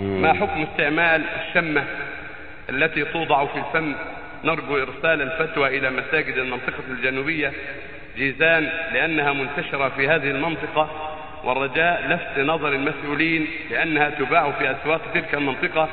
[0.00, 1.84] ما حكم استعمال الشمة
[2.70, 3.94] التي توضع في الفم؟
[4.44, 7.52] نرجو إرسال الفتوى إلى مساجد المنطقة الجنوبية
[8.16, 10.90] جيزان لأنها منتشرة في هذه المنطقة
[11.44, 15.88] والرجاء لفت نظر المسؤولين لأنها تباع في أسواق تلك المنطقة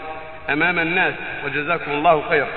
[0.50, 1.14] أمام الناس
[1.46, 2.48] وجزاكم الله خيرا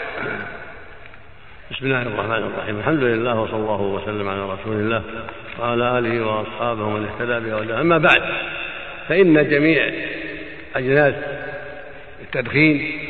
[1.70, 2.79] بسم الله الرحمن الرحيم.
[2.79, 5.02] الحمد لله وصلى الله وسلم على رسول الله
[5.59, 8.22] وعلى آله وأصحابه ومن اهتدى بهداه أما بعد
[9.09, 9.91] فإن جميع
[10.77, 11.14] أجناس
[12.21, 13.00] التدخين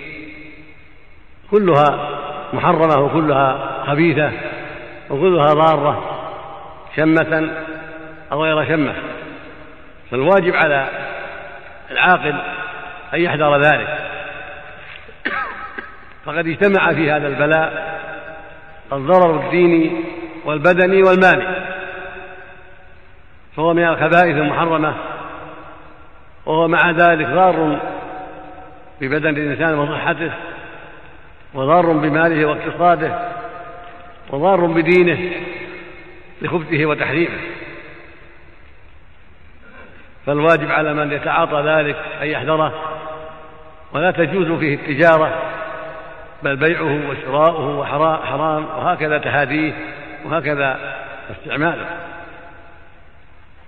[1.51, 2.09] كلها
[2.53, 4.33] محرمة وكلها خبيثة
[5.11, 6.21] وكلها ضارة
[6.97, 7.51] شمة
[8.33, 8.95] أو غير شمة.
[10.11, 10.89] فالواجب على
[11.91, 12.35] العاقل
[13.15, 13.99] أن يحذر ذلك.
[16.25, 18.01] فقد اجتمع في هذا البلاء
[18.93, 20.05] الضرر الديني
[20.45, 21.67] والبدني والمالي
[23.57, 24.95] فهو من الخبائث المحرمة
[26.51, 27.81] وهو مع ذلك ضار
[29.01, 30.33] ببدن الإنسان وصحته
[31.55, 33.19] وضار بماله واقتصاده
[34.31, 35.33] وضار بدينه
[36.43, 37.39] لخبثه وتحريمه
[40.27, 42.75] فالواجب على من يتعاطى ذلك أن يحذره
[43.93, 45.43] ولا تجوز فيه التجارة
[46.43, 47.85] بل بيعه وشراؤه
[48.25, 49.73] حرام وهكذا تهاديه
[50.25, 50.97] وهكذا
[51.31, 51.87] استعماله.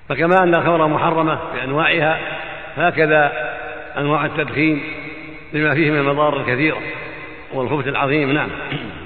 [0.08, 2.18] فكما أن الخمر محرمة بأنواعها
[2.76, 3.32] هكذا
[3.98, 4.82] أنواع التدخين
[5.52, 6.78] لما فيه من المضار الكثيرة
[7.52, 8.50] والخبث العظيم نعم.